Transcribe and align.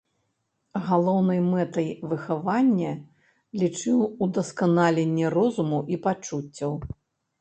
Галоўнай 0.85 1.39
мэтай 1.49 1.89
выхавання 2.13 2.91
лічыў 3.65 3.99
ўдасканаленне 4.27 5.25
розуму 5.37 5.79
і 5.95 6.05
пачуццяў. 6.09 6.71